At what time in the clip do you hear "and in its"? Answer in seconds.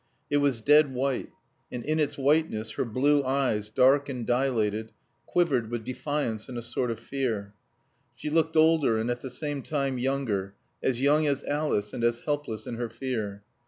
1.71-2.17